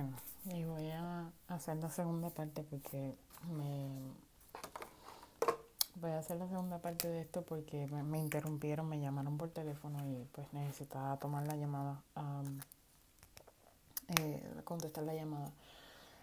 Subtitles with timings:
[0.00, 0.16] Bueno,
[0.46, 3.14] y voy a hacer la segunda parte porque
[3.50, 3.90] me...
[5.96, 9.98] Voy a hacer la segunda parte de esto porque me, interrumpieron, me llamaron por teléfono
[10.06, 12.02] y pues necesitaba tomar la llamada,
[14.18, 15.52] eh, contestar la llamada.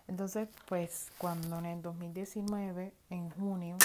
[0.08, 3.78] Entonces, pues cuando en el 2019, en junio,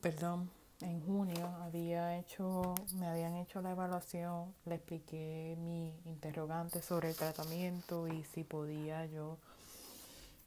[0.00, 0.48] perdón,
[0.80, 7.16] en junio había hecho, me habían hecho la evaluación, le expliqué mi interrogante sobre el
[7.16, 9.38] tratamiento y si podía yo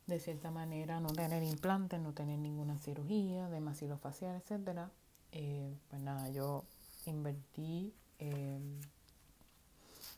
[0.05, 4.89] de cierta manera no tener implantes, no tener ninguna cirugía de maxilofacial, etcétera.
[5.31, 6.63] Eh, pues nada, yo
[7.05, 8.59] invertí eh,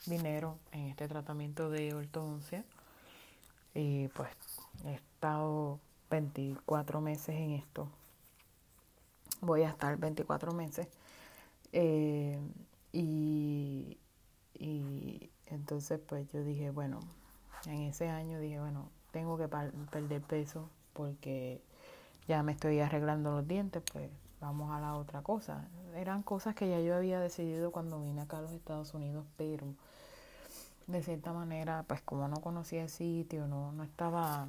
[0.06, 2.64] dinero en este tratamiento de ortodoncia
[3.74, 4.30] y pues
[4.86, 7.90] he estado 24 meses en esto
[9.42, 10.88] voy a estar 24 meses.
[11.72, 12.40] Eh,
[12.92, 13.98] y,
[14.54, 17.00] y entonces pues yo dije, bueno,
[17.66, 21.62] en ese año dije, bueno, tengo que perder peso porque
[22.28, 25.68] ya me estoy arreglando los dientes, pues vamos a la otra cosa.
[25.96, 29.68] Eran cosas que ya yo había decidido cuando vine acá a los Estados Unidos, pero
[30.88, 34.48] de cierta manera, pues como no conocía el sitio, no, no estaba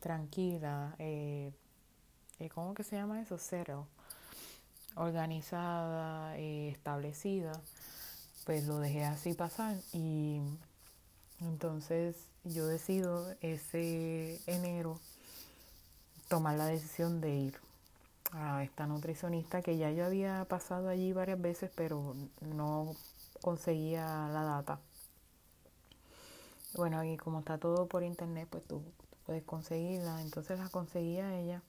[0.00, 1.52] tranquila, eh,
[2.40, 3.38] eh, ¿cómo que se llama eso?
[3.38, 3.86] Cero,
[4.94, 7.52] organizada, eh, establecida,
[8.44, 10.40] pues lo dejé así pasar y
[11.40, 15.00] entonces yo decido ese enero
[16.28, 17.58] tomar la decisión de ir
[18.32, 22.94] a esta nutricionista que ya yo había pasado allí varias veces pero no
[23.40, 24.80] conseguía la data.
[26.74, 28.82] Bueno, y como está todo por internet, pues tú
[29.24, 30.20] puedes conseguirla.
[30.22, 31.62] Entonces la conseguía ella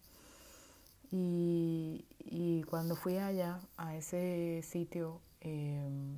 [1.12, 6.18] y, y cuando fui allá, a ese sitio, em,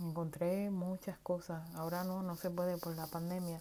[0.00, 1.62] encontré muchas cosas.
[1.74, 3.60] Ahora no, no se puede por la pandemia,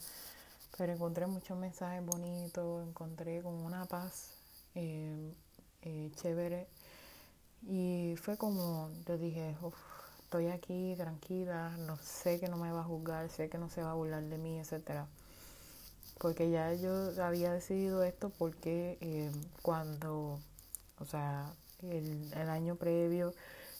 [0.78, 4.32] pero encontré muchos mensajes bonitos, encontré como una paz
[4.76, 5.34] em,
[5.83, 6.67] eh, chévere.
[7.64, 9.55] Y fue como, yo dije,
[10.23, 13.83] estoy aquí tranquila, no sé que no me va a juzgar, sé que no se
[13.83, 15.08] va a burlar de mí, etcétera
[16.21, 19.32] porque ya yo había decidido esto porque eh,
[19.64, 20.39] cuando,
[20.99, 21.52] o sea,
[21.82, 23.33] el, el, año previo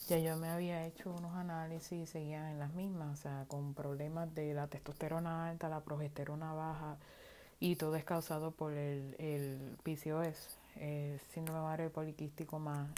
[0.08, 3.76] ya yo me había hecho unos análisis y seguían en las mismas, o sea, con
[3.76, 6.98] problemas de la testosterona alta, la progesterona baja
[7.60, 12.90] y todo es causado por el, el PCOS, el síndrome ovario poliquístico más,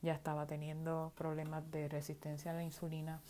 [0.00, 3.20] ya estaba teniendo problemas de resistencia a la insulina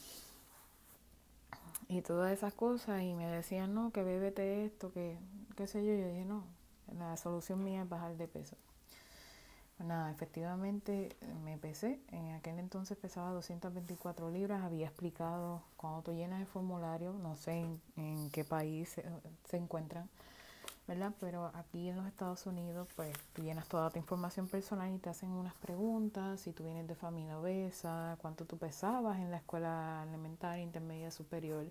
[1.88, 5.18] y todas esas cosas y me decían, no, que bébete esto, que
[5.56, 5.92] qué sé yo.
[5.94, 6.44] Yo dije, no,
[6.98, 8.56] la solución mía es bajar de peso.
[9.76, 12.00] Pues nada, efectivamente me pesé.
[12.10, 14.62] En aquel entonces pesaba 224 libras.
[14.62, 17.66] Había explicado cuando tú llenas el formulario, no sé
[17.96, 19.04] en, qué país se,
[19.44, 20.08] se, encuentran,
[20.86, 21.12] ¿verdad?
[21.20, 25.10] Pero aquí en los Estados Unidos, pues tú llenas toda tu información personal y te
[25.10, 26.40] hacen unas preguntas.
[26.40, 31.66] Si tú vienes de familia obesa, cuánto tú pesabas en la escuela elemental, intermedia, superior,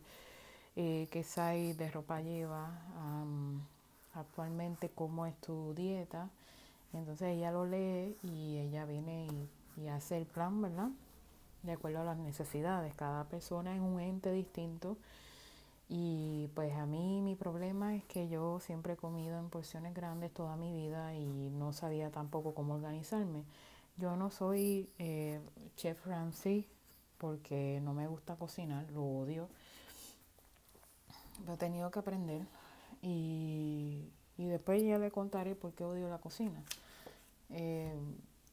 [0.75, 2.69] eh, qué size de ropa lleva
[4.13, 6.29] actualmente cómo es tu dieta.
[6.93, 9.27] Entonces ella lo lee y ella viene
[9.77, 10.89] y, hace el plan, ¿verdad?
[11.63, 12.95] De acuerdo a las necesidades.
[12.95, 14.97] Cada persona es un ente distinto.
[15.87, 20.33] Y pues a mí mi problema es que yo siempre he comido en porciones grandes
[20.33, 23.43] toda mi vida y no sabía tampoco cómo organizarme.
[23.97, 25.39] Yo no soy eh,
[25.77, 26.67] chef Ramsey
[27.17, 29.47] porque no me gusta cocinar, lo odio.
[31.45, 32.41] Lo he tenido que aprender
[33.01, 36.63] y, después ya le contaré por qué odio la cocina.
[37.49, 37.95] Eh,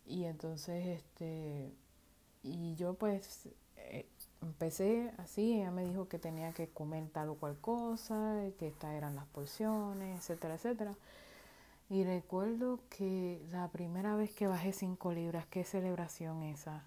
[0.06, 1.72] y entonces, este,
[2.42, 4.06] y yo pues eh,
[4.42, 8.92] empecé así, ella me dijo que tenía que comer tal o cual cosa, que estas
[8.94, 10.92] eran las porciones, etcétera, etcétera.
[11.90, 16.84] Y recuerdo que la primera vez que bajé 5 libras, qué celebración esa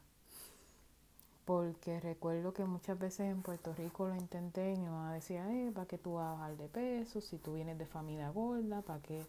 [1.45, 5.71] porque recuerdo que muchas veces en Puerto Rico lo intenté y mi mamá decía, eh,
[5.73, 7.21] ¿para qué tú vas a bajar de peso?
[7.21, 9.23] Si tú vienes de familia gorda, ¿para qué,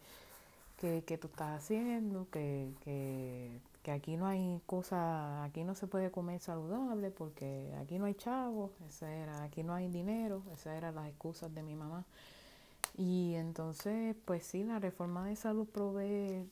[0.81, 2.27] qué, tú estás haciendo?
[2.31, 8.01] Que, que, que aquí no hay cosa, aquí no se puede comer saludable porque aquí
[8.01, 11.77] no hay chavos, esa era, aquí no hay dinero, esas eran las excusas de mi
[11.77, 12.05] mamá.
[12.99, 16.51] Y entonces, pues sí, la reforma de salud provee,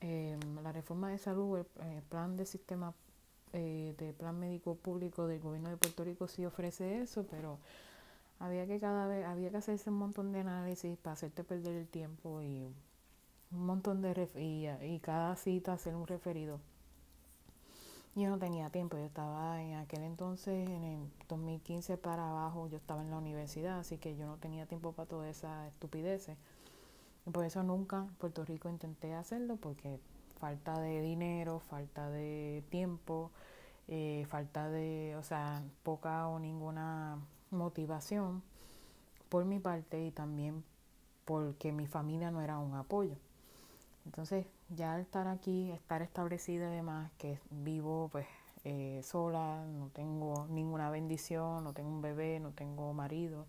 [0.00, 2.94] eh, la reforma de salud, el plan de sistema
[3.52, 7.58] eh, de plan médico público del gobierno de Puerto Rico sí ofrece eso, pero
[8.38, 11.86] había que cada vez, había que hacerse un montón de análisis para hacerte perder el
[11.86, 12.66] tiempo y
[13.54, 16.60] un montón de y, y cada cita hacer un referido.
[18.16, 22.76] yo no tenía tiempo, yo estaba en aquel entonces, en el 2015 para abajo, yo
[22.76, 26.36] estaba en la universidad, así que yo no tenía tiempo para toda esa estupideces.
[27.26, 29.98] Y por eso nunca en Puerto Rico intenté hacerlo, porque
[30.38, 33.30] falta de dinero, falta de tiempo,
[33.88, 37.18] eh, falta de, o sea, poca o ninguna
[37.50, 38.42] motivación
[39.28, 40.64] por mi parte y también
[41.24, 43.16] porque mi familia no era un apoyo.
[44.06, 48.26] Entonces, ya al estar aquí, estar establecida además, que vivo pues
[48.64, 53.46] eh, sola, no tengo ninguna bendición, no tengo un bebé, no tengo marido,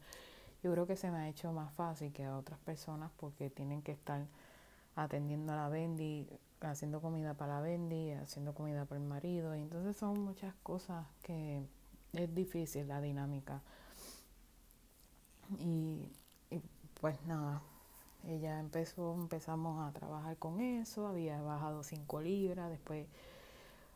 [0.65, 3.83] yo creo que se me ha hecho más fácil que a otras personas porque tienen
[3.83, 4.25] que estar
[4.95, 6.27] atendiendo a la Bendy,
[6.61, 9.55] haciendo comida para la Bendy, haciendo comida para el marido.
[9.55, 11.61] Y entonces son muchas cosas que
[12.13, 13.61] es difícil la dinámica.
[15.59, 16.09] Y,
[16.49, 16.61] y
[16.99, 17.61] pues nada,
[18.27, 23.07] ella empezó, empezamos a trabajar con eso, había bajado 5 libras, después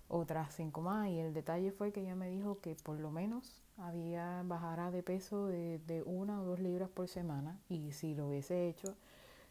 [0.07, 3.61] otras 5 más y el detalle fue que ella me dijo que por lo menos
[3.77, 8.27] había bajara de peso de, de una o dos libras por semana y si lo
[8.27, 8.95] hubiese hecho,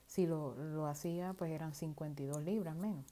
[0.06, 3.04] si lo, lo hacía pues eran 52 libras menos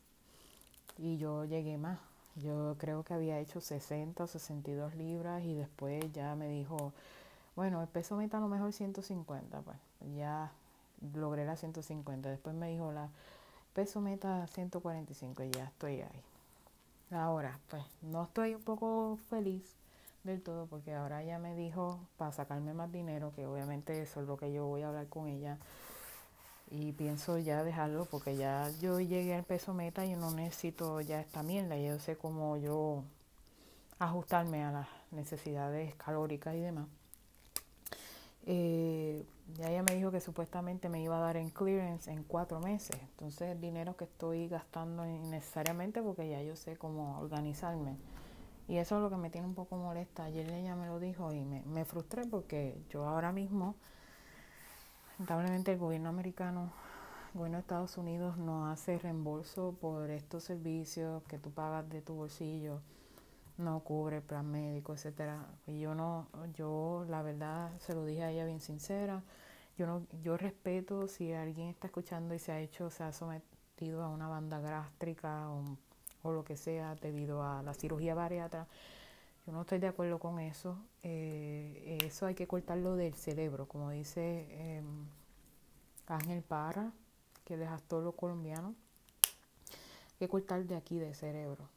[0.98, 1.98] y yo llegué más.
[2.36, 6.92] Yo creo que había hecho 60 o 62 libras y después ya me dijo,
[7.54, 9.78] bueno, el peso meta a lo mejor 150, pues
[10.16, 10.52] ya
[11.14, 12.28] logré la 150.
[12.28, 13.08] Después me dijo la
[13.74, 16.22] peso meta 145 y ya estoy ahí.
[17.10, 19.62] Ahora, pues no estoy un poco feliz
[20.24, 24.26] del todo porque ahora ella me dijo para sacarme más dinero, que obviamente eso es
[24.26, 25.58] lo que yo voy a hablar con ella
[26.70, 31.20] y pienso ya dejarlo porque ya yo llegué al peso meta y no necesito ya
[31.20, 33.04] esta mierda, yo sé cómo yo
[33.98, 36.86] ajustarme a las necesidades calóricas y demás.
[38.46, 39.26] Eh,
[39.58, 42.96] ya ella me dijo que supuestamente me iba a dar en clearance en cuatro meses.
[43.00, 47.96] Entonces el dinero que estoy gastando innecesariamente porque ya yo sé cómo organizarme.
[48.68, 50.24] Y eso es lo que me tiene un poco molesta.
[50.24, 53.74] Ayer ella me lo dijo y me, me frustré porque yo ahora mismo,
[55.18, 56.72] lamentablemente el gobierno americano,
[57.32, 62.02] el gobierno de Estados Unidos no hace reembolso por estos servicios que tú pagas de
[62.02, 62.80] tu bolsillo
[63.58, 65.46] no cubre plan médico, etcétera.
[65.66, 69.22] Y yo no, yo la verdad se lo dije a ella bien sincera.
[69.78, 74.02] Yo no, yo respeto si alguien está escuchando y se ha hecho, se ha sometido
[74.02, 75.64] a una banda gástrica o,
[76.22, 78.66] o lo que sea debido a la cirugía bariátrica.
[79.46, 80.76] Yo no estoy de acuerdo con eso.
[81.02, 84.82] Eh, eso hay que cortarlo del cerebro, como dice eh,
[86.08, 86.92] Ángel Para,
[87.44, 88.74] que es los colombiano.
[90.12, 91.75] Hay que cortar de aquí del cerebro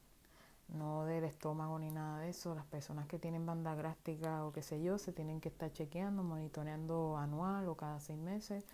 [0.74, 2.56] no del estómago ni nada de eso.
[2.56, 6.24] Las personas que tienen banda gástrica o qué sé yo se tienen que estar chequeando,
[6.24, 8.66] monitoreando anual o cada seis meses.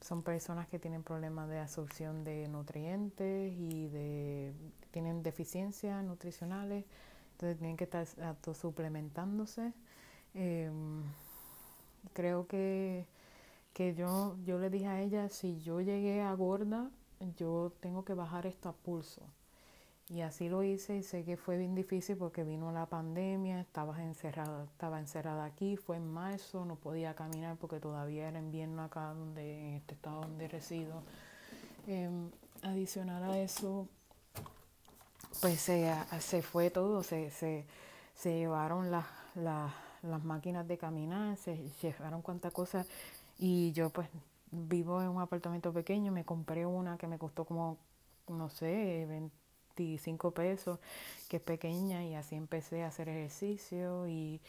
[0.00, 4.52] Son personas que tienen problemas de absorción de nutrientes y de
[4.90, 6.84] tienen deficiencias nutricionales,
[7.32, 8.06] entonces tienen que estar
[8.54, 9.72] suplementándose.
[10.34, 11.02] Em,
[12.12, 13.06] creo que,
[13.72, 16.90] que yo, yo le dije a ella, si yo llegué a gorda,
[17.36, 19.22] yo tengo que bajar esto a pulso
[20.14, 24.00] y así lo hice y sé que fue bien difícil porque vino la pandemia, estaba
[24.00, 29.12] encerrada, estaba encerrada aquí, fue en marzo, no podía caminar porque todavía era invierno acá
[29.12, 31.02] donde, en este estado donde resido.
[31.88, 32.30] Em,
[32.62, 33.88] adicional a eso,
[35.40, 37.66] pues se, se fue todo, se, se,
[38.14, 39.72] se llevaron las, las,
[40.02, 42.86] las máquinas de caminar, se llevaron cuantas cosas
[43.36, 44.08] y yo pues
[44.52, 47.78] vivo en un apartamento pequeño, me compré una que me costó como,
[48.28, 49.43] no sé, 20
[49.76, 50.78] 25 pesos,
[51.28, 54.40] que es pequeña, y así empecé a hacer ejercicio y,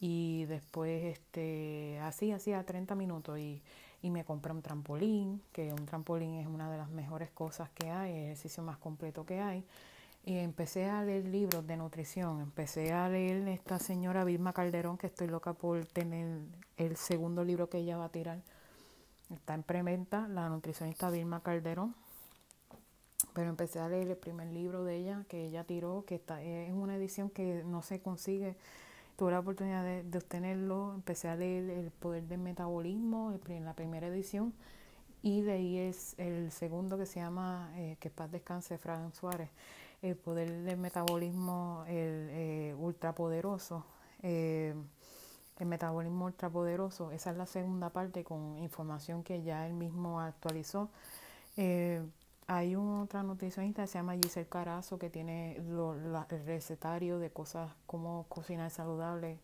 [0.00, 3.62] y después este, así hacía 30 minutos y,
[4.02, 7.90] y me compré un trampolín, que un trampolín es una de las mejores cosas que
[7.90, 9.64] hay, el ejercicio más completo que hay.
[10.24, 12.40] Y empecé a leer libros de nutrición.
[12.40, 16.40] Empecé a leer esta señora Vilma Calderón, que estoy loca por tener
[16.76, 18.40] el segundo libro que ella va a tirar.
[19.32, 21.94] Está en preventa, la nutricionista Vilma Calderón.
[23.36, 26.72] Pero empecé a leer el primer libro de ella que ella tiró, que está, es
[26.72, 28.56] una edición que no se consigue.
[29.18, 30.94] Tuve la oportunidad de, obtenerlo.
[30.94, 34.54] Empecé a leer El Poder del Metabolismo en la primera edición.
[35.20, 39.50] Y de ahí es el segundo que se llama, eh, que paz descanse, Fran Suárez,
[40.00, 43.84] El Poder del Metabolismo el, eh, Ultrapoderoso.
[44.22, 44.74] Eh,
[45.58, 50.88] el metabolismo ultrapoderoso, esa es la segunda parte con información que ya él mismo actualizó.
[51.58, 52.02] Eh,
[52.46, 58.24] hay otra nutricionista que se llama Giselle Carazo que tiene el recetario de cosas como
[58.28, 59.38] cocinar saludable,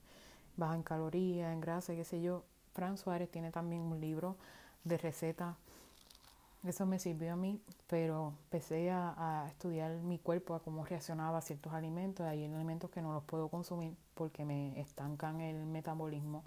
[0.56, 2.44] baja en calorías, en grasa, qué sé yo.
[2.72, 4.36] Fran Suárez tiene también un libro
[4.84, 5.56] de recetas
[6.64, 11.40] eso me sirvió a mí, pero empecé a, estudiar mi cuerpo, a cómo reaccionaba a
[11.40, 12.24] ciertos alimentos.
[12.24, 16.44] Hay alimentos que no los puedo consumir porque me estancan el metabolismo.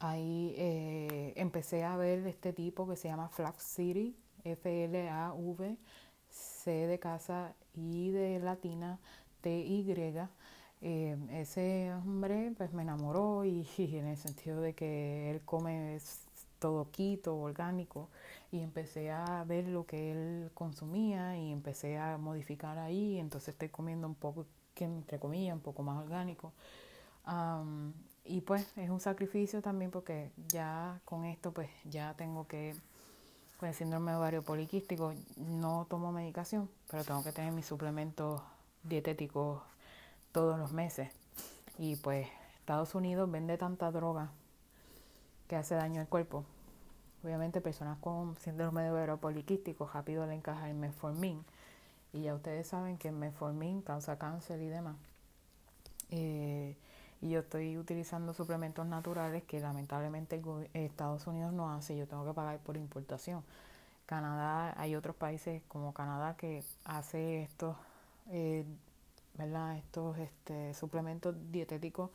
[0.00, 4.16] ahí eh, empecé a ver este tipo que se llama Flax City,
[4.52, 5.76] F-L-A-V,
[6.28, 8.98] C de casa, I de latina,
[9.40, 9.94] T-Y.
[10.80, 15.98] Eh, ese hombre pues me enamoró y, en el sentido de que él come
[16.58, 18.08] todo quito, orgánico,
[18.50, 23.68] y empecé a ver lo que él consumía y empecé a modificar ahí, entonces estoy
[23.68, 26.52] comiendo un poco, que entre comillas, un poco más orgánico.
[28.24, 32.74] y pues es un sacrificio también porque ya con esto pues ya tengo que,
[33.58, 38.40] con el síndrome de ovario poliquístico, no tomo medicación, pero tengo que tener mis suplementos
[38.84, 39.60] dietéticos
[40.32, 41.10] todos los meses.
[41.76, 42.28] Y pues
[42.60, 44.30] Estados Unidos vende tanta droga
[45.48, 46.44] que hace daño al cuerpo.
[47.24, 51.44] Obviamente personas con síndrome de ovario poliquístico rápido le encaja el metformin.
[52.12, 54.96] Y ya ustedes saben que el metformin causa cáncer y demás.
[56.10, 56.76] Eh,
[57.20, 60.40] y yo estoy utilizando suplementos naturales que lamentablemente
[60.74, 61.96] Estados Unidos no hace.
[61.96, 63.42] Yo tengo que pagar por importación.
[64.06, 67.76] Canadá, hay otros países como Canadá que hace estos,
[68.30, 68.64] eh,
[69.34, 69.76] ¿verdad?
[69.76, 72.10] Estos este, suplementos dietéticos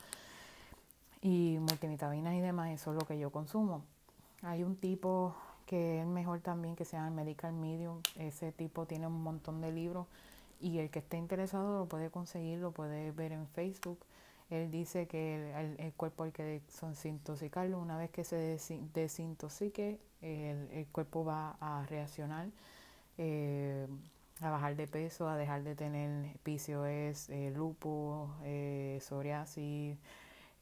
[1.22, 3.84] y multivitaminas y demás, eso es lo que yo consumo.
[4.42, 9.06] Hay un tipo que es mejor también que se llama Medical Medium, ese tipo tiene
[9.06, 10.06] un montón de libros
[10.60, 13.98] y el que esté interesado lo puede conseguir, lo puede ver en Facebook.
[14.50, 18.58] Él dice que el, cuerpo hay que desintoxicarlo, una vez que se
[18.92, 22.48] desintoxique, el, el cuerpo va a reaccionar.
[23.18, 23.86] Eh,
[24.40, 29.96] a bajar de peso, a dejar de tener PCOS, eh, lupus, eh, psoriasis,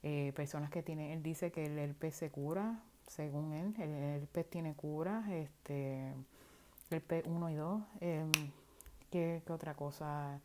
[0.03, 4.49] eh, personas que tienen, él dice que el herpes se cura, según él, el herpes
[4.51, 6.13] tiene cura, este,
[6.91, 8.33] el p 1 y 2, em,
[9.11, 10.39] ¿qué, otra cosa?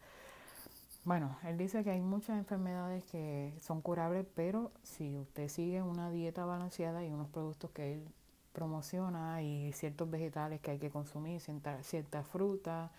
[1.08, 6.12] Bueno, él dice que hay muchas enfermedades que son curables, pero si usted sigue una
[6.12, 8.10] dieta balanceada y unos productos que él
[8.52, 12.92] promociona y ciertos vegetales que hay que consumir, cierta, cierta fruta,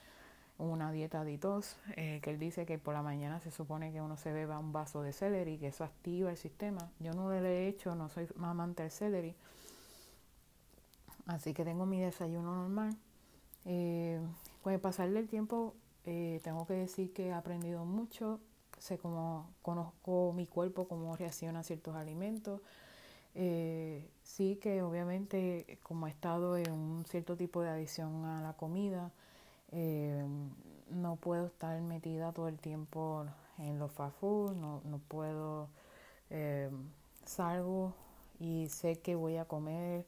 [0.56, 4.16] una dieta ditos, eh, que él dice que por la mañana se supone que uno
[4.16, 6.90] se beba un vaso de celery, que eso activa el sistema.
[7.00, 9.34] Yo no lo he hecho, no soy amante del celery,
[11.26, 12.96] así que tengo mi desayuno normal.
[13.66, 14.18] Eh,
[14.62, 15.74] con el pasar del tiempo,
[16.10, 18.40] eh, tengo que decir que he aprendido mucho,
[18.78, 22.62] sé cómo conozco mi cuerpo, cómo reacciona a ciertos alimentos.
[23.34, 28.54] Eh, sí que obviamente como he estado en un cierto tipo de adicción a la
[28.54, 29.12] comida,
[29.72, 30.24] eh,
[30.90, 33.26] no puedo estar metida todo el tiempo
[33.58, 35.68] en los fast food, no, no puedo,
[36.30, 36.70] eh,
[37.26, 37.92] salgo
[38.40, 40.06] y sé que voy a comer,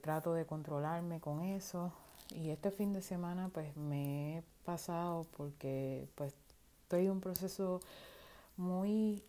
[0.00, 1.92] trato de controlarme con eso.
[2.34, 6.34] Y este fin de semana pues me he pasado porque pues
[6.82, 7.80] estoy en un proceso
[8.56, 9.22] muy,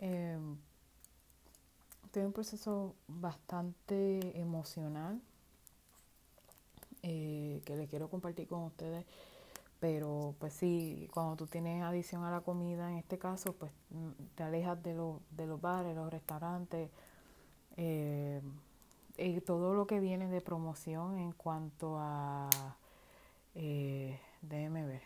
[2.05, 5.21] estoy en un proceso bastante emocional
[7.03, 9.05] eh, que les quiero compartir con ustedes.
[9.79, 14.09] Pero pues sí, cuando tú tienes adición a la comida, en este caso, pues mm,
[14.35, 14.95] te alejas de,
[15.31, 16.89] de los bares, los restaurantes,
[17.77, 18.41] eh,
[19.17, 22.49] y todo lo que viene de promoción en cuanto a,
[23.57, 25.01] eh, déjeme ver,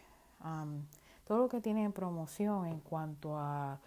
[1.27, 3.79] todo lo que tiene en promoción en cuanto a,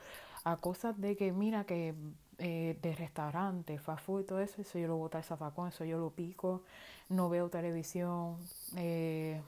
[0.45, 1.95] a cosas de que, mira, que
[2.39, 5.85] eh, de restaurantes, fast food y todo eso, eso yo lo boto al zafacón, eso
[5.85, 6.63] yo lo pico,
[7.09, 8.39] no veo televisión.
[8.77, 9.41] Eh,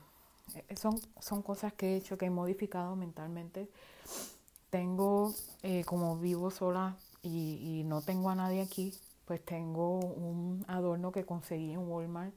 [0.77, 3.69] son, son cosas que he hecho, que he modificado mentalmente.
[4.71, 8.95] Tengo, eh, como vivo sola y, no tengo a nadie aquí,
[9.25, 12.33] pues tengo un adorno que conseguí en Walmart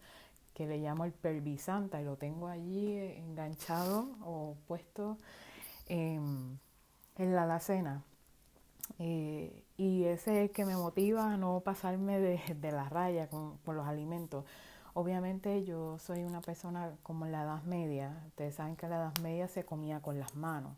[0.59, 5.17] que le llamo el pervisanta y lo tengo allí enganchado o puesto
[5.87, 6.59] en,
[7.15, 8.03] la alacena.
[8.97, 13.57] Eh, y ese es el que me motiva a no pasarme de, la raya con,
[13.67, 14.43] los alimentos.
[14.93, 18.21] Obviamente yo soy una persona como en la Edad Media.
[18.27, 20.75] Ustedes saben que en la Edad Media se comía con las manos.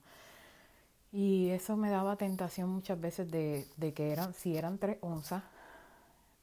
[1.11, 5.41] Y eso me daba tentación muchas veces de, que eran, si eran tres onzas,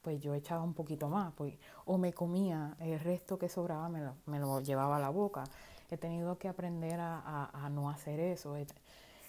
[0.09, 1.35] pues yo echaba un poquito más.
[1.35, 1.53] Pues,
[1.85, 5.45] o me comía el resto que sobraba, me lo, llevaba a la boca.
[5.91, 8.57] He tenido que aprender a, no hacer eso.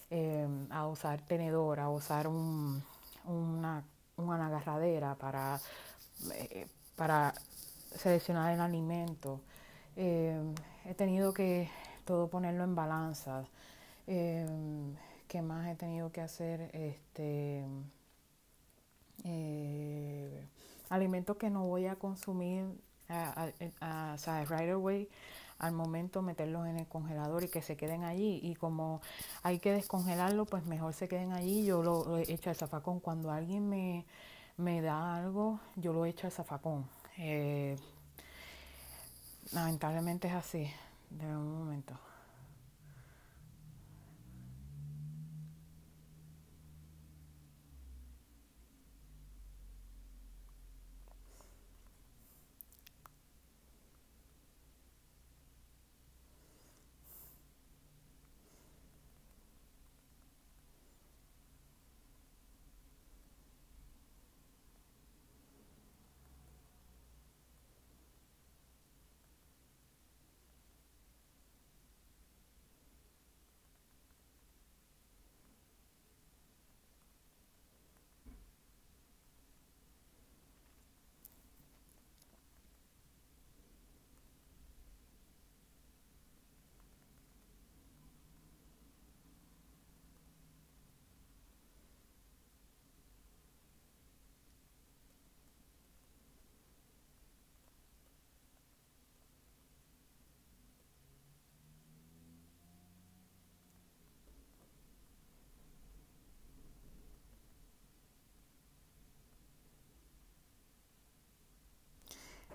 [0.09, 2.81] Em, a usar tenedor, a usar un,
[3.25, 3.83] una,
[4.15, 5.59] una agarradera para,
[6.33, 6.65] eh,
[7.97, 9.41] seleccionar el alimento.
[9.97, 10.55] Em,
[10.85, 11.69] he tenido que
[12.05, 13.43] todo ponerlo en balanza.
[14.07, 14.95] Em,
[15.27, 16.69] ¿Qué más he tenido que hacer?
[16.73, 17.65] Este,
[19.25, 20.47] eh,
[20.89, 22.65] alimentos que no voy a consumir
[23.09, 24.15] a,
[24.49, 25.09] right away
[25.57, 28.39] al momento meterlos en el congelador y que se queden allí.
[28.41, 29.01] Y como
[29.43, 31.65] hay que descongelarlo, pues mejor se queden allí.
[31.65, 32.99] Yo lo, lo echo al zafacón.
[32.99, 34.05] Cuando alguien me,
[34.57, 36.85] me, da algo, yo lo echo al zafacón.
[37.17, 37.77] Eh,
[39.51, 40.71] lamentablemente es así.
[41.09, 42.08] De un momento.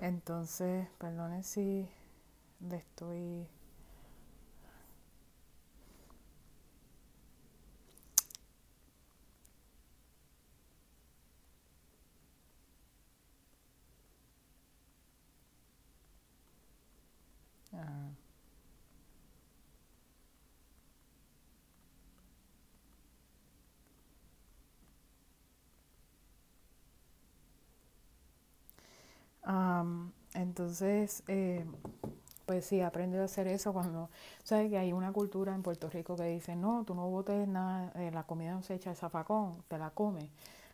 [0.01, 1.89] Entonces, perdone si
[2.61, 3.47] le estoy...
[30.35, 31.65] entonces, eh,
[32.47, 34.11] pues sí, aprendí a hacer eso cuando,
[34.43, 37.93] sabes que hay una cultura en Puerto Rico que dice, no, tú no botes nada,
[37.97, 40.29] eh, la comida no se echa al zafacón, te la comes.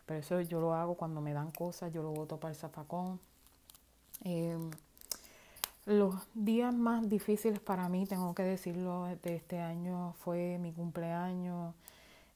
[0.05, 3.19] Pero eso yo lo hago cuando me dan cosas, yo lo boto para el zafacón.
[4.23, 4.71] Em,
[5.85, 11.73] los días más difíciles para mí, tengo que decirlo, de este año fue mi cumpleaños,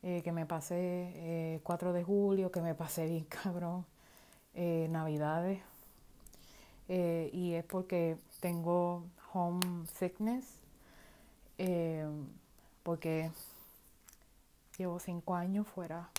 [0.04, 3.86] eh, que me pasé 4 de julio, que me pasé bien cabrón,
[4.54, 5.60] navidades
[6.88, 10.60] eh, y es porque tengo home sickness,
[11.58, 12.08] eh,
[12.84, 13.32] porque
[14.78, 16.10] llevo cinco años fuera.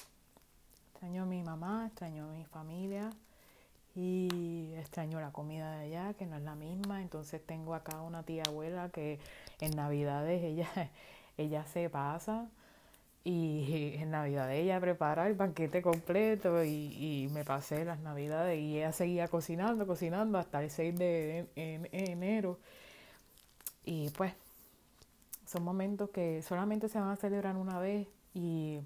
[0.93, 3.11] Extraño a mi mamá, extraño a mi familia
[3.95, 7.03] y extraño la comida de allá, que no es la misma.
[7.03, 9.21] Entonces tengo acá una tía abuela que
[9.61, 10.69] en Navidades ella,
[11.37, 12.49] ella se pasa
[13.29, 18.93] y en Navidad ella prepara el banquete completo y, me pasé las Navidades y ella
[18.93, 21.49] seguía cocinando, cocinando hasta el 6 de
[21.91, 22.61] enero.
[23.85, 24.33] Y pues
[25.45, 28.79] son momentos que solamente se van a celebrar una vez y,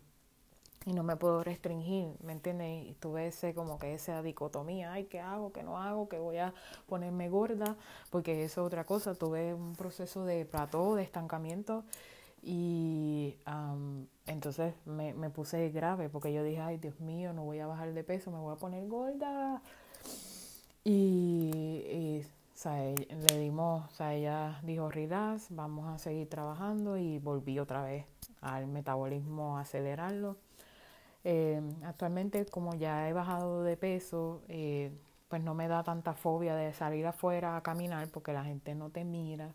[0.86, 2.86] no me puedo restringir, ¿me entiendes?
[2.86, 5.52] Y tuve ese como que esa dicotomía, ay, ¿qué hago?
[5.52, 6.08] ¿Qué no hago?
[6.08, 6.54] ¿Qué voy a
[6.88, 7.76] ponerme gorda?
[8.08, 11.84] Porque eso es otra cosa, tuve un proceso de plató, de estancamiento
[12.42, 13.36] y
[14.26, 17.92] entonces me, me, puse grave porque yo dije, ay Dios mío, no voy a bajar
[17.92, 19.62] de peso, me voy a poner gorda.
[20.84, 22.22] Y,
[22.64, 28.06] le dimos, o sea, ella dijo, Ridas, vamos a seguir trabajando y volví otra vez
[28.40, 30.36] al metabolismo, a acelerarlo.
[31.24, 34.92] Eh, actualmente, como ya he bajado de peso, eh,
[35.28, 38.90] pues no me da tanta fobia de salir afuera a caminar porque la gente no
[38.90, 39.54] te mira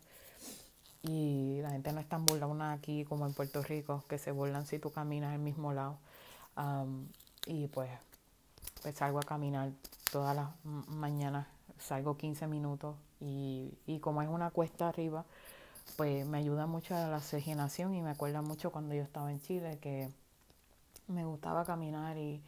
[1.08, 4.66] y la gente no es tan burlona aquí como en Puerto Rico, que se burlan
[4.66, 5.98] si tú caminas el mismo lado.
[7.46, 7.90] y pues,
[8.82, 9.72] pues salgo a caminar
[10.10, 10.48] todas las
[10.88, 11.46] mañanas,
[11.78, 15.24] salgo 15 minutos y, y como es una cuesta arriba,
[15.96, 19.40] pues me ayuda mucho a la oxigenación y me acuerda mucho cuando yo estaba en
[19.40, 20.10] Chile que
[21.08, 22.42] me gustaba caminar y,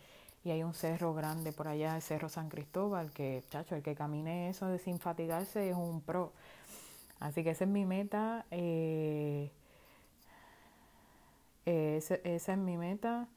[0.45, 3.95] y hay un cerro grande por allá, el Cerro San Cristóbal, que, chacho, el que
[3.95, 6.33] camine eso sin fatigarse es un pro.
[7.21, 8.47] Así que esa es mi meta.
[8.51, 9.51] Eh,
[11.67, 13.29] eh, esa, esa es mi meta.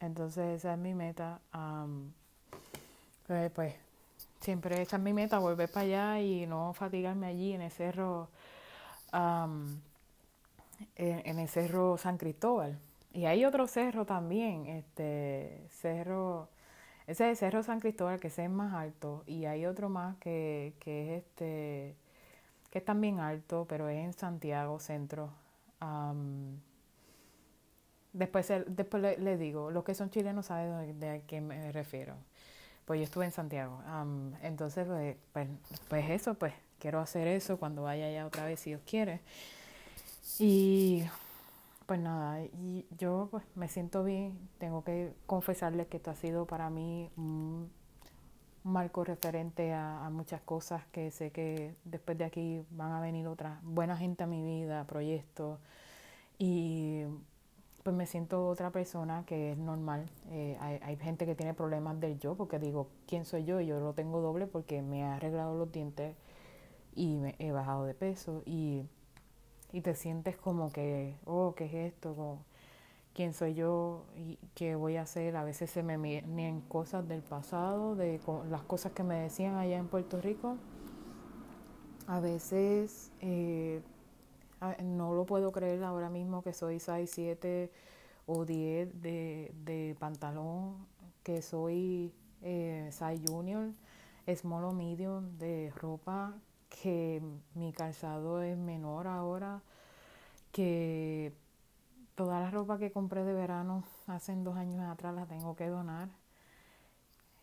[0.00, 1.40] Entonces esa es mi meta.
[3.26, 3.74] pues, pues,
[4.40, 8.28] siempre esa es mi meta, volver para allá y no fatigarme allí en el cerro
[10.96, 12.78] en, el cerro San Cristóbal.
[13.12, 16.48] Y hay otro cerro también, este cerro,
[17.06, 20.74] ese es el cerro San Cristóbal, que es más alto, y hay otro más que,
[20.80, 21.96] que es este,
[22.70, 25.30] que es también alto, pero es en Santiago Centro.
[28.12, 32.14] Después después le, digo, los que son chilenos saben de, a qué me refiero.
[32.84, 33.80] Pues yo estuve en Santiago.
[34.42, 35.48] entonces, pues, pues,
[35.88, 39.20] pues eso, pues quiero hacer eso cuando vaya allá otra vez, si Dios quiere.
[40.38, 41.04] Y
[41.86, 46.46] pues nada, y yo pues me siento bien, tengo que confesarles que esto ha sido
[46.46, 47.68] para mí un
[48.62, 53.58] marco referente a, muchas cosas que sé que después de aquí van a venir otras
[53.62, 55.58] buena gente a mi vida, proyectos
[56.38, 57.02] y
[57.82, 60.06] pues me siento otra persona que es normal.
[60.30, 63.60] Eh, hay, hay, gente que tiene problemas del yo porque digo, ¿quién soy yo?
[63.60, 66.14] Yo lo tengo doble porque me he arreglado los dientes
[66.94, 68.84] y me he bajado de peso y
[69.72, 72.38] y te sientes como que, oh, ¿qué es esto?
[73.14, 75.36] ¿Quién soy yo y qué voy a hacer?
[75.36, 79.78] A veces se me vienen cosas del pasado, de las cosas que me decían allá
[79.78, 80.56] en Puerto Rico.
[82.06, 83.82] A veces eh,
[84.82, 87.70] no lo puedo creer ahora mismo que soy 6, 7
[88.26, 90.86] o 10 de, de pantalón,
[91.22, 93.72] que soy eh, size junior,
[94.34, 96.34] small o medium de ropa,
[96.68, 97.22] que
[97.54, 99.62] mi calzado es menor ahora,
[100.52, 101.32] que
[102.14, 106.08] toda la ropa que compré de verano hace dos años atrás la tengo que donar.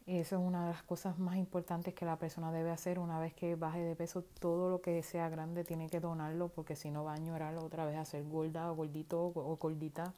[0.08, 3.34] Eso es una de las cosas más importantes que la persona debe hacer una vez
[3.34, 4.24] que baje de peso.
[4.40, 7.86] Todo lo que sea grande tiene que donarlo porque si no va a añorar otra
[7.86, 10.14] vez a ser gorda o gordito o gordita.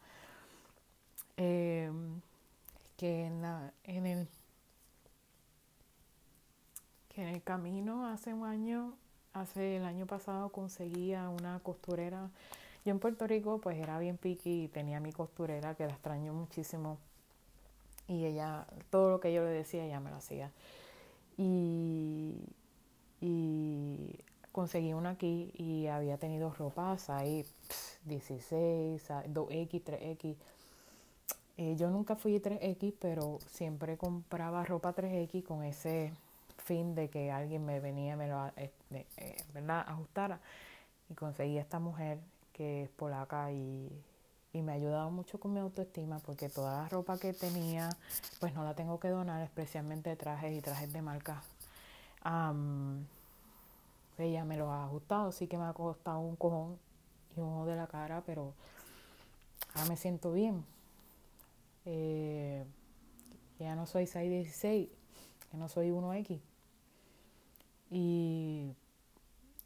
[1.38, 1.92] Eh,
[2.98, 4.28] que en, la, en el
[7.08, 8.94] que en el camino hace un año,
[9.34, 12.30] hace el año pasado conseguía una costurera.
[12.86, 16.34] Yo en Puerto Rico pues era bien piqui y tenía mi costurera que la extraño
[16.34, 17.00] muchísimo.
[18.10, 20.52] Y ella, todo lo que yo le decía, ella me lo hacía.
[21.38, 22.36] Y,
[23.22, 24.20] y
[24.52, 27.46] conseguí una aquí y había tenido ropas ahí
[28.06, 30.36] 16, 2X, 3X.
[31.78, 36.12] yo nunca fui 3X, pero siempre compraba ropa 3X con ese
[36.58, 39.86] fin de que alguien me venía me lo eh, eh, ¿verdad?
[39.88, 40.40] ajustara
[41.10, 42.20] y conseguí a esta mujer
[42.54, 43.90] que es polaca y,
[44.54, 47.90] y me ha ayudado mucho con mi autoestima porque toda la ropa que tenía
[48.40, 51.44] pues no la tengo que donar especialmente trajes y trajes de marca
[54.18, 56.78] ella me lo ha ajustado sí que me ha costado un cojón
[57.36, 58.54] y un ojo de la cara pero
[59.74, 60.66] ahora me siento bien.
[61.86, 62.66] Eh,
[63.60, 64.90] ya no soy 616
[65.50, 66.40] que no soy 1X
[67.90, 68.76] y,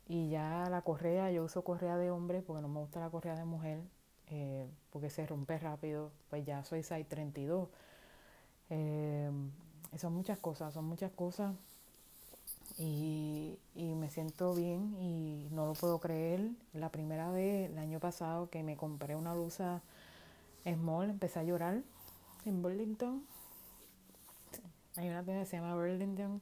[0.08, 3.36] y ya la correa, yo uso correa de hombre porque no me gusta la correa
[3.36, 3.82] de mujer,
[4.36, 7.70] eh, porque se rompe rápido, pues ya soy 632.
[8.72, 9.30] Eh,
[9.98, 11.56] son muchas cosas, son muchas cosas.
[12.80, 16.50] Y, y, me siento bien y no lo puedo creer.
[16.74, 19.84] La primera vez, el año pasado, que me compré una blusa
[20.66, 21.84] small, empecé a llorar
[22.46, 23.24] en Burlington.
[24.96, 26.42] Hay una tienda que se llama Burlington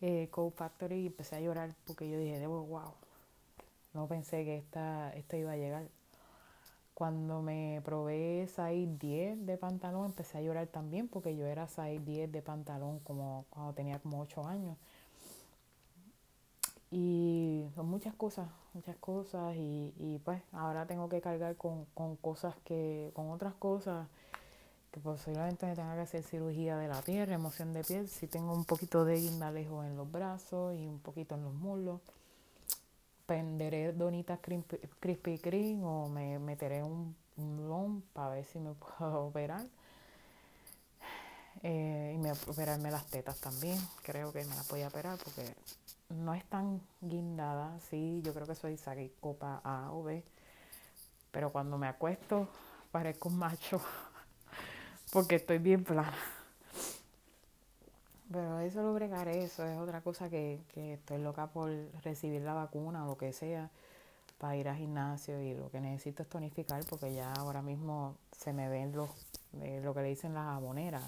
[0.00, 2.92] eh, Factory y empecé a llorar porque yo dije, wow,
[3.94, 5.88] no pensé que esta, esto iba a llegar.
[6.98, 12.00] Cuando me probé size 10 de pantalón empecé a llorar también porque yo era size
[12.00, 14.76] 10 de pantalón como cuando tenía como 8 años.
[16.90, 22.16] Y son muchas cosas, muchas cosas y, y pues ahora tengo que cargar con, con
[22.16, 24.08] cosas que, con otras cosas
[24.90, 28.52] que posiblemente me tenga que hacer cirugía de la piel, remoción de piel, si tengo
[28.52, 32.00] un poquito de guindalejo en los brazos y un poquito en los muslos.
[33.28, 34.40] Penderé donitas
[35.00, 39.66] crispy cream o me meteré un, un para ver si me puedo operar.
[41.62, 43.78] Eh, y me operarme las tetas también.
[44.02, 45.54] Creo que me las voy a operar porque
[46.08, 47.78] no es tan guindada.
[47.90, 48.78] Sí, yo creo que soy
[49.20, 50.24] copa A o B.
[51.30, 52.48] Pero cuando me acuesto
[52.90, 53.78] parezco un macho
[55.12, 56.16] porque estoy bien plana.
[58.30, 61.70] Pero eso lo bregaré, eso es otra cosa que, que estoy loca por
[62.02, 63.70] recibir la vacuna o lo que sea
[64.38, 68.52] para ir al gimnasio y lo que necesito es tonificar porque ya ahora mismo se
[68.52, 69.10] me ven los,
[69.60, 71.02] eh, lo que le dicen las jaboneras.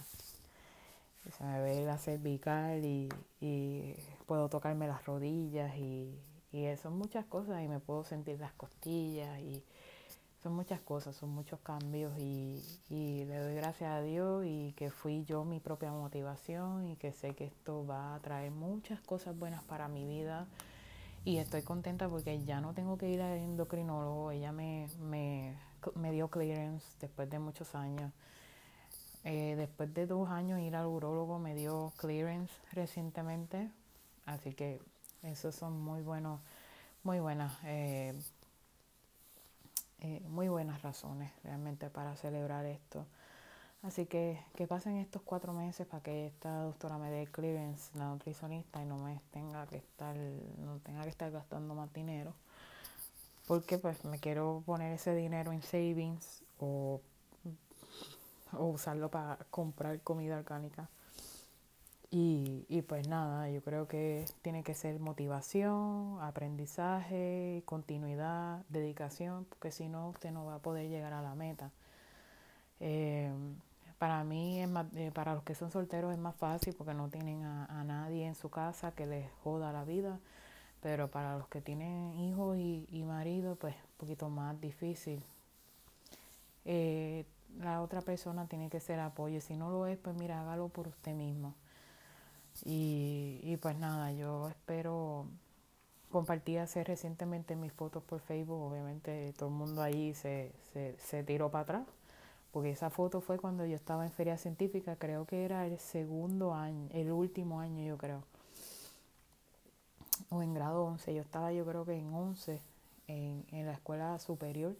[1.37, 3.09] Se me ve la cervical y,
[3.41, 3.95] y
[4.27, 6.19] puedo tocarme las rodillas y,
[6.51, 9.63] y son muchas cosas y me puedo sentir las costillas y
[10.43, 15.25] son muchas cosas, son muchos cambios y, le doy gracias a Dios y que fui
[15.25, 19.63] yo mi propia motivación y que sé que esto va a traer muchas cosas buenas
[19.65, 20.47] para mi vida.
[21.25, 25.55] Y estoy contenta porque ya no tengo que ir al endocrinólogo, ella me, me,
[25.95, 28.11] me dio clearance después de muchos años.
[29.25, 33.71] Eh, después de dos años ir al urólogo me dio clearance recientemente,
[34.25, 34.81] así que
[35.23, 36.41] esos son muy buenos,
[37.03, 38.19] muy buenas, eh,
[40.01, 43.07] eh, muy buenas razones realmente para celebrar esto.
[43.83, 48.09] Así que que pasen estos cuatro meses para que esta doctora me dé clearance, la
[48.09, 50.17] nutricionista, y no me tenga que estar,
[50.59, 52.35] no tenga que estar gastando más dinero.
[53.47, 57.01] Porque pues me quiero poner ese dinero en savings o,
[58.53, 60.89] o usarlo para comprar comida orgánica.
[62.13, 69.71] Y, y pues nada, yo creo que tiene que ser motivación, aprendizaje, continuidad, dedicación, porque
[69.71, 71.71] si no usted no va a poder llegar a la meta.
[72.81, 73.31] Eh,
[73.99, 77.09] para mí, es más, eh, para los que son solteros es más fácil porque no
[77.11, 80.19] tienen a, nadie en su casa que les joda la vida,
[80.83, 85.23] pero para los que tienen hijos y, y marido, pues un poquito más difícil.
[86.65, 87.25] Eh,
[87.59, 90.89] la otra persona tiene que ser apoyo, si no lo es, pues mira, hágalo por
[90.89, 91.55] usted mismo.
[92.65, 95.27] Y, y pues nada, yo espero
[96.11, 101.23] compartí hace recientemente mis fotos por Facebook, obviamente todo el mundo ahí se, se, se
[101.23, 101.87] tiró para atrás
[102.53, 106.55] porque esa foto fue cuando yo estaba en feria científica, creo que era el segundo
[106.55, 108.25] año, el último año yo creo,
[110.31, 112.61] o en grado 11, yo estaba yo creo que en 11
[113.09, 114.77] en, en la escuela superior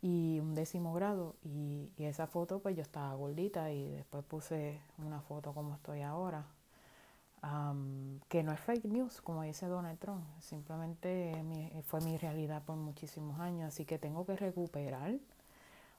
[0.00, 1.34] y un décimo grado.
[1.44, 6.02] Y, y, esa foto pues yo estaba gordita y después puse una foto como estoy
[6.02, 6.44] ahora,
[7.42, 11.34] um, que no es fake news como dice Donald Trump, simplemente
[11.84, 15.18] fue mi realidad por muchísimos años, así que tengo que recuperar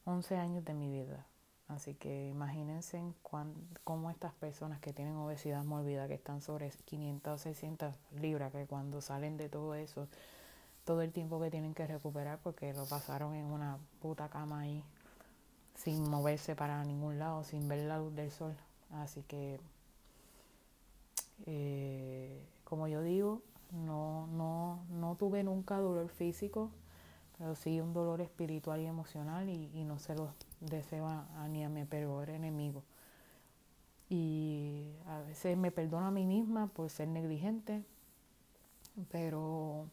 [0.05, 1.25] 11 años de mi vida.
[1.67, 3.53] Así que imagínense cuán,
[3.83, 8.65] cómo estas personas que tienen obesidad mórbida, que están sobre 500 o 600 libras, que
[8.67, 10.07] cuando salen de todo eso,
[10.83, 14.83] todo el tiempo que tienen que recuperar porque lo pasaron en una puta cama ahí,
[15.75, 18.55] sin moverse para ningún lado, sin ver la luz del sol.
[18.91, 19.59] Así que,
[21.45, 26.71] eh, como yo digo, no, no, no tuve nunca dolor físico
[27.37, 31.47] pero sí un dolor espiritual y emocional y, y no se lo deseo a, a,
[31.47, 32.83] ni a mi peor enemigo.
[34.09, 37.83] Y a veces me perdono a mí misma por ser negligente,
[39.11, 39.87] pero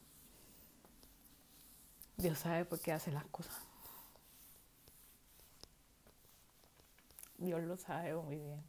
[2.17, 3.57] Dios sabe por qué hace las cosas.
[7.39, 8.63] Dios lo sabe muy bien.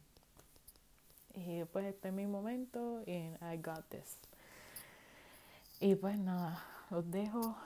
[1.34, 4.18] Y pues este es mi momento y I got this.
[5.80, 7.56] Y pues nada, los dejo.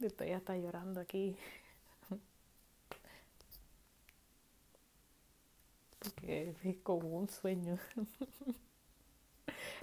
[0.00, 1.36] Estoy hasta llorando aquí.
[5.98, 7.78] Porque es como un sueño.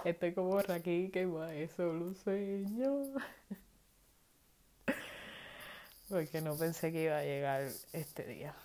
[0.03, 3.19] Estoy como Raquel que va, es solo un sueño.
[6.09, 8.55] Porque no pensé que iba a llegar este día.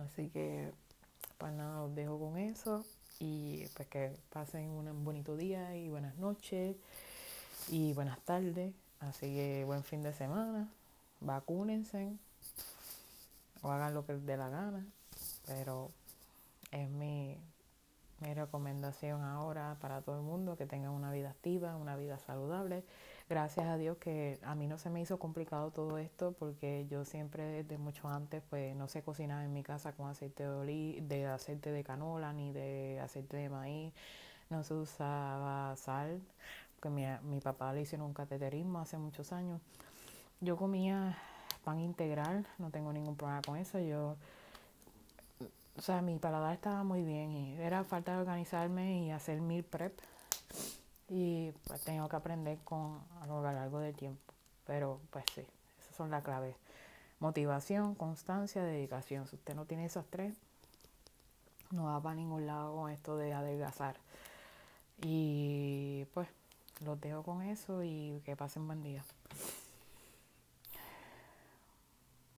[0.00, 0.70] Así que,
[1.42, 2.84] pues nada, os dejo con eso.
[3.18, 6.76] Y pues que pasen un bonito día y buenas noches
[7.68, 8.72] y buenas tardes.
[9.00, 10.68] Así que buen fin de semana,
[11.18, 12.12] vacúnense
[13.60, 14.86] o hagan lo que les dé la gana,
[15.44, 15.90] pero
[16.70, 17.36] es mi,
[18.22, 22.84] mi recomendación ahora para todo el mundo que tengan una vida activa, una vida saludable.
[23.28, 27.04] Gracias a Dios que a mí no se me hizo complicado todo esto porque yo
[27.04, 31.00] siempre desde mucho antes pues no se cocinaba en mi casa con aceite de, oli
[31.00, 33.92] de aceite de canola ni de aceite de maíz,
[34.50, 36.20] no se usaba sal
[36.80, 39.60] que mi, mi papá le hicieron un cateterismo hace muchos años.
[40.40, 41.16] Yo comía
[41.64, 43.78] pan integral, no tengo ningún problema con eso.
[43.78, 44.16] Yo,
[45.76, 49.64] o sea, mi paladar estaba muy bien y era falta de organizarme y hacer meal
[49.64, 49.98] prep.
[51.08, 54.32] Y pues tengo que aprender con a lo largo del tiempo.
[54.66, 55.42] Pero pues sí,
[55.80, 56.56] esas son las claves.
[57.20, 59.26] Motivación, constancia, dedicación.
[59.26, 60.36] Si usted no tiene esas tres,
[61.70, 63.96] no va para ningún lado con esto de adelgazar.
[65.02, 66.28] Y pues
[66.84, 69.04] los dejo con eso y que pasen buen día.